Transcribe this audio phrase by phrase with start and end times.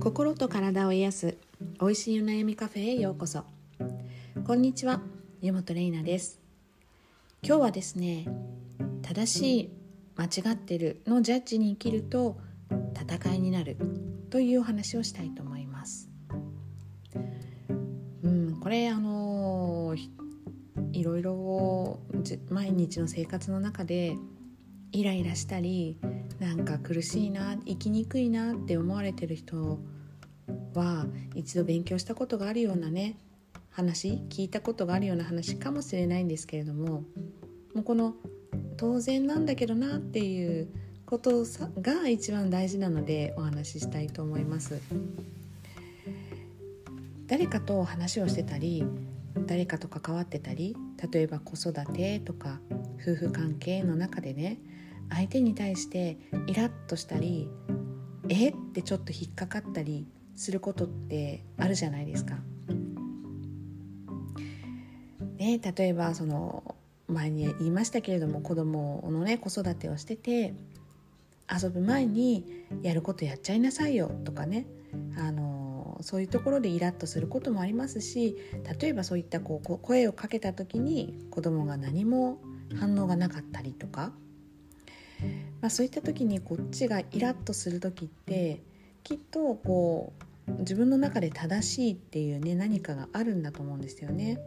[0.00, 1.36] 心と体を癒す
[1.78, 3.44] 美味しいお悩みカフェへようこそ。
[4.46, 5.02] こんにちは
[5.42, 6.40] 湯本玲奈です。
[7.42, 8.26] 今日はですね
[9.02, 9.70] 正しい
[10.16, 12.38] 間違ってるのジャッジに生きると
[12.98, 13.76] 戦いになる
[14.30, 16.08] というお話をしたいと思います。
[18.22, 19.94] うんこれあの
[20.92, 22.00] いろいろ
[22.48, 24.16] 毎日の生活の中で
[24.92, 25.98] イライラしたり
[26.40, 29.78] なんか苦しいな生きにくいなって思われてる人
[30.74, 33.18] は一度勉強したことがあるようなね
[33.70, 37.04] 話聞いたことがあるような話かもしれないんですけれども
[37.74, 38.14] もうこの
[38.78, 40.68] 当然なんだけどなっていう
[41.04, 41.44] こと
[41.80, 44.80] が一番大事なのでお話ししたいと思います。
[47.26, 48.84] 誰かと話をしてたり
[49.46, 50.76] 誰かと関わってたり
[51.12, 52.60] 例えば子育てとか
[53.00, 54.58] 夫婦関係の中でね
[55.10, 57.48] 相手に対してイラッとしたり
[58.28, 58.54] えっ？
[58.72, 62.36] てちょっと引っかかったりすることってあるじゃないですか。
[65.36, 66.74] ね、例えばその
[67.08, 70.54] 前に言いましたけれども子供のね子育てをしてて
[71.50, 72.44] 遊ぶ前に
[72.82, 74.66] やることやっちゃいなさいよとかね
[75.16, 78.36] あのそういうところでイラッとすることもありますし
[78.80, 82.38] 例えばそういったこう声をかけた時に子供が何も
[82.78, 84.12] 反応がなかったりとか
[85.60, 88.62] まあ、そういった時にこっちがイラッとする時って
[89.02, 90.12] きっとこ
[90.48, 94.40] う自分の中で正しいっていうね何かがあるんだと思うんですよね。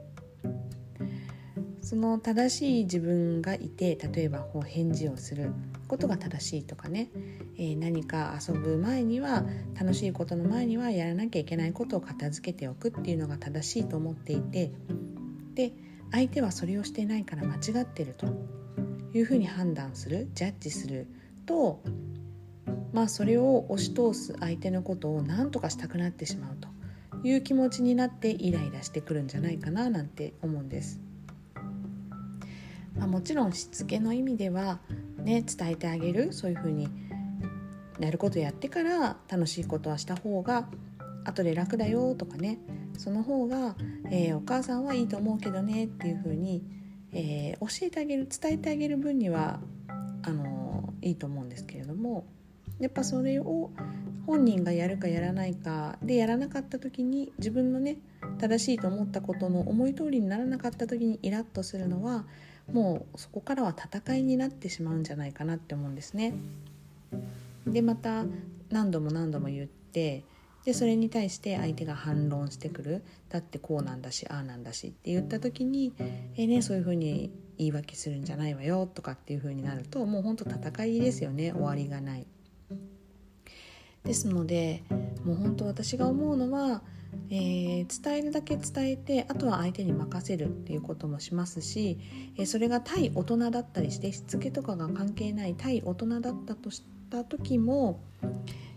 [1.81, 5.51] その正しい自分がいて例えばこう返事をする
[5.87, 7.09] ことが正しいとかね、
[7.57, 9.43] えー、何か遊ぶ前には
[9.75, 14.71] 楽しいことの前にはやらなきゃいけないことを片付けておくっていうのが正しいと思っていて
[15.55, 15.73] で
[16.11, 18.27] 相手はそれをしていないから間違ってると
[19.13, 21.07] いうふうに判断するジャッジする
[21.45, 21.81] と
[22.93, 26.67] まあそれを押し通す相手のことを何とかしたくなってしまうと
[27.23, 30.99] いう気持ちになってイライラしてくるんじゃないかななんて思うんです。
[32.95, 34.79] まあ、もちろんしつけの意味では
[35.17, 36.87] ね伝えてあげるそういうふうに
[37.99, 40.67] やることやってから楽しいことはした方が
[41.25, 42.59] 後で楽だよとかね
[42.97, 43.75] その方が、
[44.11, 46.63] えー、お母さんはいいと思うけどねっていうふうに
[47.13, 49.59] えー、教えてあげる伝えてあげる分には
[50.23, 52.25] あのいいと思うんですけれども
[52.79, 53.71] やっぱそれを
[54.25, 57.97] 本人がやるかやらないかでやらなかった時に自分のね
[58.39, 62.25] 正しいと思ったことの思い通りにならなかった時にイラッとするのは
[62.71, 66.33] もうそこからは戦いになってしまうんじゃないかなって思うんですね。
[67.67, 68.25] でまた
[68.69, 70.23] 何度も何度も言って
[70.65, 75.93] でそれに対して相手が反論してくるだってこうなんだしああなんだしって言った時に
[76.37, 82.25] 「えー、ね、そういうふうに言い訳するんじゃないわよ」とかっていうふうになるともうほんと戦いですよね終わりがない。
[84.03, 84.83] ですので
[85.23, 86.83] もう本当私が思うのは、
[87.29, 91.99] えー、伝えるだけ伝えてあとは相手に任せるっていうこともしますし、
[92.37, 97.99] えー、それが対大人だったりしてしつけとかが関係ない対大人だったとした時も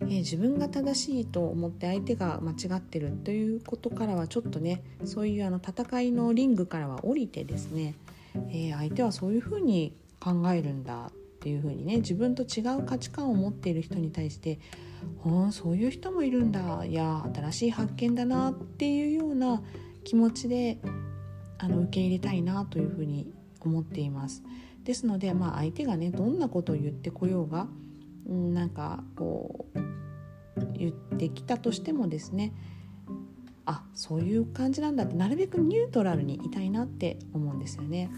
[0.02, 7.94] えー、自分が正しいと思って相手が間違ってるということからはちょっとねそういうあの戦いのリングからは降りてですね、
[8.53, 11.10] え、相手はそういうふうに考えるんだ
[11.46, 14.58] ていうふうにね自分と違う価値観を持っている人に対して
[15.24, 19.62] 「あそういう人もいるんだいや新しい発見だな」っていうような
[20.02, 20.80] 気持ちで
[21.58, 24.42] あの受け入れたいなというふうに思っています。
[24.82, 27.68] ですので、まあ、相手がねどんなことを言ってこようが
[28.28, 29.78] なんかこう
[30.76, 32.54] 言ってきたとしてもですね
[33.66, 38.10] あそういう感じなんだってなるべくニュートラルにいたいなって思うんですよね。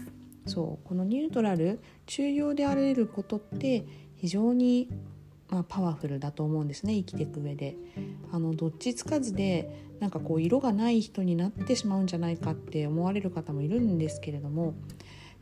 [0.49, 4.89] そうこのニュートラル中庸であられることって非常に、
[5.49, 7.75] まあ、パワフルだと思うんですね生きていく上で。
[8.31, 14.75] あのどっちつかずでなんかこう色がない人になってしまうんじゃないかって思われる方もいるんですけれども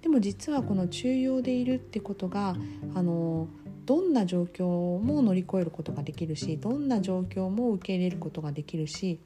[0.01, 2.55] でも実はこの中庸でいるってことが
[2.95, 3.47] あの
[3.85, 9.19] どんな状況も乗り越えることができるしどんな状況も受け入れることができるし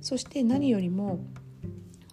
[0.00, 1.20] そして何よりも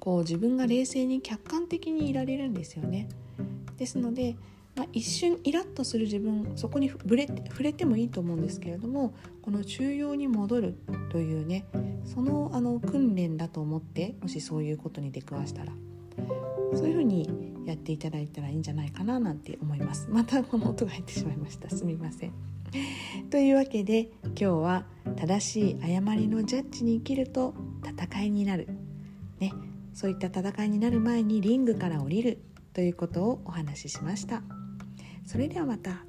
[0.06, 3.10] こう自分が冷静に客観的にいられるんですよね。
[3.78, 4.36] ですので、
[4.76, 10.76] まあ、一瞬イラッとする自分そこに触れ触れてもいいと思うんですけれどもこの中庸に戻る
[11.10, 11.66] というね
[12.06, 15.74] そのあの訓練だと思ってもしそういうことに出くわしたら
[16.74, 17.28] そういうふうに
[17.66, 20.08] やっていただいたらいいんじゃないかななんて思います。
[20.12, 21.70] またこの音が入ってしまいました。
[21.70, 22.32] すみません。
[23.32, 24.86] というわけで今日は
[25.16, 28.68] 正しい誤りのジャッジに生きると戦いになる。
[29.40, 29.52] ね。
[29.96, 32.38] そういった戦いになる前にリングから降りる
[32.74, 34.44] ということをお話ししました。
[35.26, 36.06] それではまた。